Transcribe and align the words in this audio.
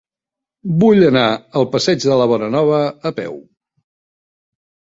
Vull 0.83 1.05
anar 1.09 1.25
al 1.61 1.69
passeig 1.75 2.01
de 2.07 2.17
la 2.21 2.27
Bonanova 2.33 2.81
a 3.11 3.15
peu. 3.21 3.39